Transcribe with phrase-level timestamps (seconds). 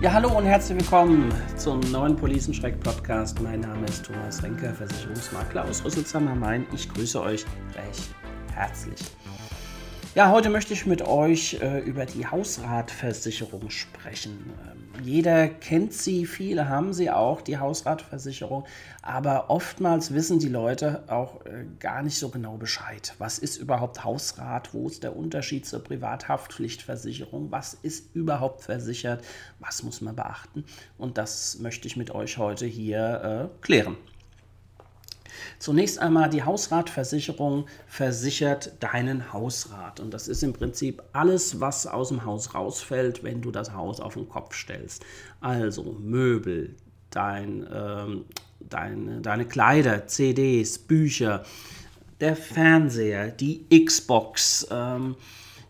[0.00, 3.38] Ja, hallo und herzlich willkommen zum neuen Policenschreck-Podcast.
[3.42, 6.66] Mein Name ist Thomas Renker, Versicherungsmakler aus Rüsselsheim am Main.
[6.72, 7.44] Ich grüße euch
[7.74, 8.08] recht
[8.54, 8.98] herzlich.
[10.16, 14.52] Ja, heute möchte ich mit euch äh, über die Hausratversicherung sprechen.
[14.68, 18.64] Ähm, jeder kennt sie, viele haben sie auch, die Hausratversicherung,
[19.02, 23.14] aber oftmals wissen die Leute auch äh, gar nicht so genau Bescheid.
[23.18, 24.74] Was ist überhaupt Hausrat?
[24.74, 27.52] Wo ist der Unterschied zur Privathaftpflichtversicherung?
[27.52, 29.22] Was ist überhaupt versichert?
[29.60, 30.64] Was muss man beachten?
[30.98, 33.96] Und das möchte ich mit euch heute hier äh, klären.
[35.60, 40.00] Zunächst einmal die Hausratversicherung versichert deinen Hausrat.
[40.00, 44.00] Und das ist im Prinzip alles, was aus dem Haus rausfällt, wenn du das Haus
[44.00, 45.04] auf den Kopf stellst.
[45.42, 46.76] Also Möbel,
[47.10, 48.24] dein, ähm,
[48.58, 51.44] deine, deine Kleider, CDs, Bücher,
[52.20, 55.14] der Fernseher, die Xbox, ähm,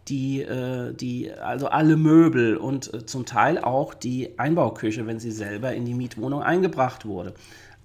[0.07, 5.33] die, äh, die, also alle Möbel und äh, zum Teil auch die Einbauküche, wenn sie
[5.33, 7.35] selber in die Mietwohnung eingebracht wurde.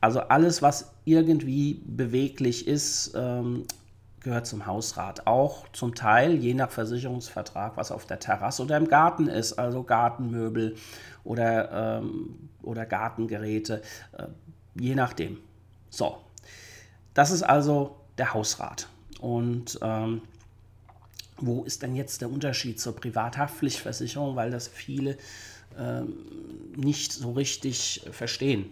[0.05, 3.65] Also alles, was irgendwie beweglich ist, ähm,
[4.19, 5.25] gehört zum Hausrat.
[5.25, 9.81] Auch zum Teil, je nach Versicherungsvertrag, was auf der Terrasse oder im Garten ist, also
[9.81, 10.75] Gartenmöbel
[11.23, 13.81] oder, ähm, oder Gartengeräte,
[14.15, 14.27] äh,
[14.79, 15.39] je nachdem.
[15.89, 16.17] So,
[17.15, 18.87] das ist also der Hausrat.
[19.21, 20.21] Und ähm,
[21.37, 25.17] wo ist denn jetzt der Unterschied zur Privathaftpflichtversicherung, weil das viele
[25.79, 26.13] ähm,
[26.75, 28.69] nicht so richtig verstehen.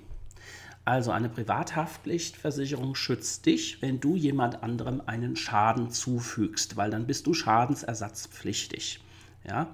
[0.86, 7.25] Also eine Privathaftpflichtversicherung schützt dich, wenn du jemand anderem einen Schaden zufügst, weil dann bist
[7.25, 9.00] du schadensersatzpflichtig.
[9.48, 9.67] Ja?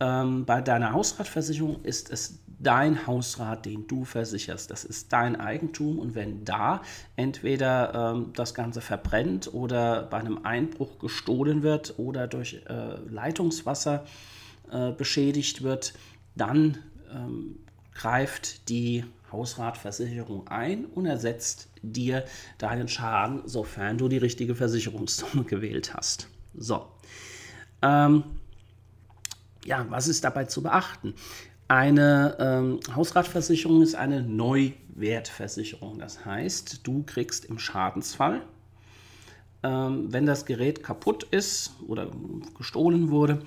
[0.00, 4.70] Ähm, bei deiner Hausratversicherung ist es dein Hausrat, den du versicherst.
[4.70, 6.80] Das ist dein Eigentum und wenn da
[7.16, 14.06] entweder ähm, das Ganze verbrennt oder bei einem Einbruch gestohlen wird oder durch äh, Leitungswasser
[14.70, 15.92] äh, beschädigt wird,
[16.34, 16.78] dann
[17.14, 17.58] ähm,
[17.94, 19.04] greift die
[19.36, 22.24] Hausratversicherung ein und ersetzt dir
[22.58, 26.28] deinen Schaden, sofern du die richtige Versicherungssumme gewählt hast.
[26.54, 26.86] So.
[27.82, 28.24] Ähm,
[29.64, 31.14] ja, was ist dabei zu beachten?
[31.68, 35.98] Eine ähm, Hausratversicherung ist eine Neuwertversicherung.
[35.98, 38.42] Das heißt, du kriegst im Schadensfall,
[39.62, 42.08] ähm, wenn das Gerät kaputt ist oder
[42.56, 43.42] gestohlen wurde,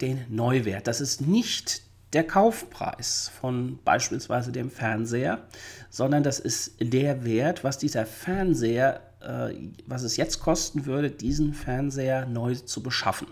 [0.00, 0.86] den Neuwert.
[0.86, 1.82] Das ist nicht
[2.12, 5.46] der Kaufpreis von beispielsweise dem Fernseher,
[5.90, 9.54] sondern das ist der Wert, was dieser Fernseher, äh,
[9.86, 13.28] was es jetzt kosten würde, diesen Fernseher neu zu beschaffen.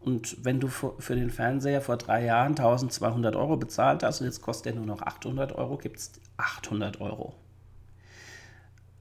[0.00, 4.42] Und wenn du für den Fernseher vor drei Jahren 1200 Euro bezahlt hast und jetzt
[4.42, 7.34] kostet er nur noch 800 Euro, gibt es 800 Euro.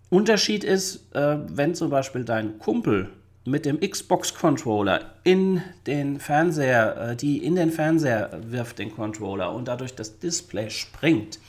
[0.10, 3.10] Unterschied ist, äh, wenn zum Beispiel dein Kumpel
[3.46, 9.68] mit dem Xbox-Controller in den Fernseher, äh, die in den Fernseher wirft, den Controller, und
[9.68, 11.40] dadurch das Display springt,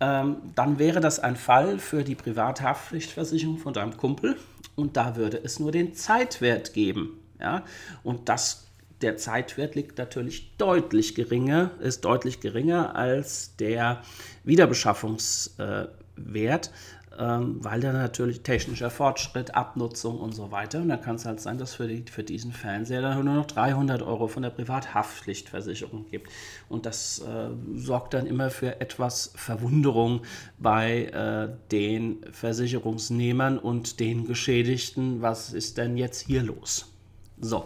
[0.00, 4.36] ähm, dann wäre das ein Fall für die Privathaftpflichtversicherung von deinem Kumpel
[4.74, 7.18] und da würde es nur den Zeitwert geben.
[7.38, 7.64] Ja?
[8.02, 8.66] Und das,
[9.00, 14.02] der Zeitwert liegt natürlich deutlich geringer, ist deutlich geringer als der
[14.44, 16.70] Wiederbeschaffungswert.
[17.18, 20.80] Äh, ähm, weil da natürlich technischer Fortschritt, Abnutzung und so weiter.
[20.80, 23.46] Und da kann es halt sein, dass für, die, für diesen Fernseher dann nur noch
[23.46, 26.30] 300 Euro von der Privathaftpflichtversicherung gibt.
[26.68, 30.22] Und das äh, sorgt dann immer für etwas Verwunderung
[30.58, 35.22] bei äh, den Versicherungsnehmern und den Geschädigten.
[35.22, 36.92] Was ist denn jetzt hier los?
[37.40, 37.64] So.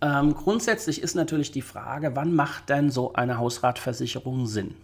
[0.00, 4.74] Ähm, grundsätzlich ist natürlich die Frage, wann macht denn so eine Hausratversicherung Sinn?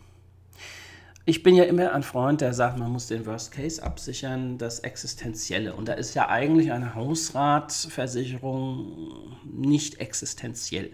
[1.29, 4.81] Ich bin ja immer ein Freund, der sagt, man muss den Worst Case absichern, das
[4.81, 5.75] Existenzielle.
[5.75, 10.89] Und da ist ja eigentlich eine Hausratversicherung nicht existenziell.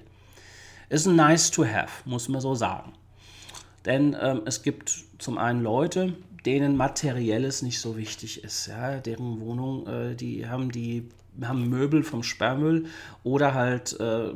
[0.88, 2.94] Ist ein nice to have, muss man so sagen.
[3.84, 6.14] Denn ähm, es gibt zum einen Leute,
[6.44, 8.66] denen Materielles nicht so wichtig ist.
[8.66, 8.98] Ja?
[8.98, 11.10] Deren Wohnung, äh, die haben die
[11.42, 12.86] haben Möbel vom Sperrmüll
[13.22, 14.32] oder halt äh,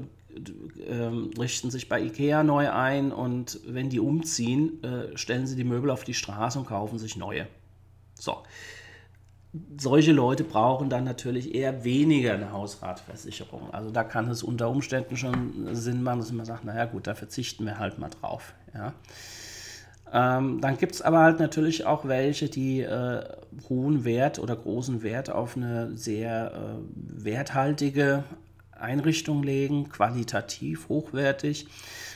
[0.87, 5.64] ähm, richten sich bei Ikea neu ein und wenn die umziehen, äh, stellen sie die
[5.64, 7.46] Möbel auf die Straße und kaufen sich neue.
[8.14, 8.38] So.
[9.79, 13.73] Solche Leute brauchen dann natürlich eher weniger eine Hausratversicherung.
[13.73, 17.14] Also da kann es unter Umständen schon Sinn machen, dass man sagt, naja gut, da
[17.14, 18.52] verzichten wir halt mal drauf.
[18.75, 18.93] Ja.
[20.12, 23.23] Ähm, dann gibt es aber halt natürlich auch welche, die äh,
[23.69, 28.25] hohen Wert oder großen Wert auf eine sehr äh, werthaltige
[28.80, 31.66] Einrichtung legen, qualitativ hochwertig.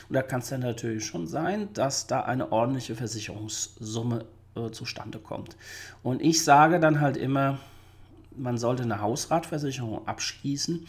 [0.09, 4.25] Und da kann es dann natürlich schon sein, dass da eine ordentliche Versicherungssumme
[4.55, 5.55] äh, zustande kommt.
[6.03, 7.59] Und ich sage dann halt immer,
[8.35, 10.85] man sollte eine Hausratversicherung abschließen,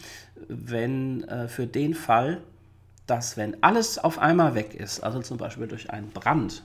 [0.47, 2.41] wenn äh, für den Fall,
[3.07, 6.63] dass wenn alles auf einmal weg ist, also zum Beispiel durch einen Brand,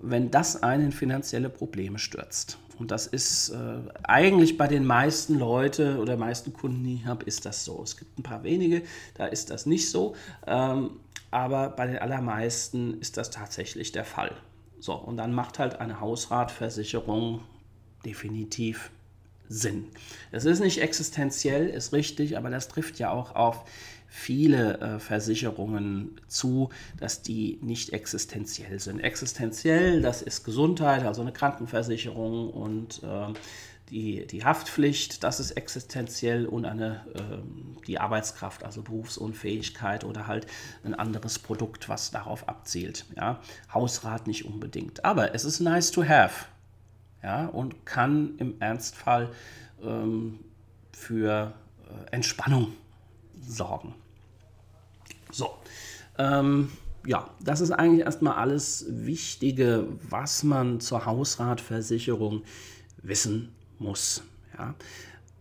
[0.00, 2.58] wenn das einen in finanzielle Probleme stürzt.
[2.78, 7.24] Und das ist äh, eigentlich bei den meisten Leuten oder meisten Kunden, die ich habe,
[7.24, 7.80] ist das so.
[7.82, 8.82] Es gibt ein paar wenige,
[9.14, 10.14] da ist das nicht so.
[10.46, 10.90] Ähm,
[11.30, 14.36] aber bei den allermeisten ist das tatsächlich der Fall.
[14.78, 17.40] So, und dann macht halt eine Hausratversicherung
[18.04, 18.90] definitiv
[19.48, 19.86] Sinn.
[20.32, 23.64] Es ist nicht existenziell, ist richtig, aber das trifft ja auch auf
[24.14, 29.00] viele äh, Versicherungen zu, dass die nicht existenziell sind.
[29.00, 33.32] Existenziell, das ist Gesundheit, also eine Krankenversicherung und äh,
[33.90, 40.46] die, die Haftpflicht, das ist existenziell und eine, äh, die Arbeitskraft, also Berufsunfähigkeit oder halt
[40.84, 43.06] ein anderes Produkt, was darauf abzielt.
[43.16, 43.40] Ja?
[43.72, 46.46] Hausrat nicht unbedingt, aber es ist nice to have
[47.24, 47.46] ja?
[47.46, 49.30] und kann im Ernstfall
[49.82, 50.38] ähm,
[50.92, 51.54] für
[51.86, 52.72] äh, Entspannung
[53.40, 53.94] sorgen.
[55.32, 55.50] So,
[56.18, 56.70] ähm,
[57.06, 62.42] ja, das ist eigentlich erstmal alles Wichtige, was man zur Hausratversicherung
[63.02, 64.22] wissen muss.
[64.56, 64.74] Ja.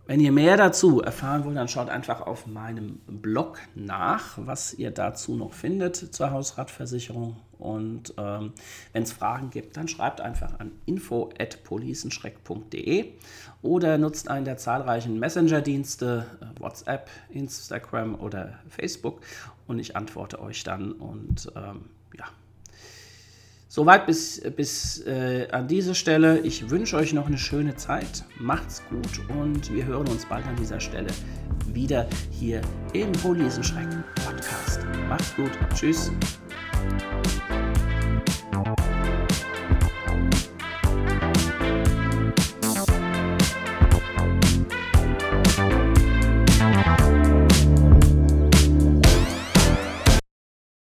[0.05, 4.91] Wenn ihr mehr dazu erfahren wollt, dann schaut einfach auf meinem Blog nach, was ihr
[4.91, 7.37] dazu noch findet zur Hausratversicherung.
[7.57, 8.51] Und ähm,
[8.91, 13.13] wenn es Fragen gibt, dann schreibt einfach an info.policenschreck.de
[13.61, 19.21] oder nutzt einen der zahlreichen Messenger-Dienste, äh, WhatsApp, Instagram oder Facebook
[19.67, 20.91] und ich antworte euch dann.
[20.91, 21.85] Und ähm,
[22.17, 22.25] ja,
[23.75, 26.37] Soweit bis, bis äh, an diese Stelle.
[26.41, 28.23] Ich wünsche euch noch eine schöne Zeit.
[28.37, 31.07] Macht's gut und wir hören uns bald an dieser Stelle
[31.73, 32.61] wieder hier
[32.93, 33.89] im Polisenschreck
[34.23, 34.81] Podcast.
[35.09, 35.49] Macht's gut.
[35.73, 36.11] Tschüss.